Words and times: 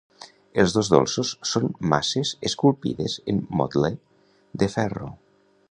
Els 0.61 0.71
dos 0.77 0.87
dolços 0.93 1.33
són 1.49 1.69
masses 1.91 2.31
esculpides 2.51 3.19
en 3.35 3.45
motle 3.61 3.93
de 4.63 4.75
ferro. 4.77 5.15